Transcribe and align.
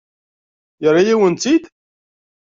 Yerra-yawen-tt-id? 0.81 1.63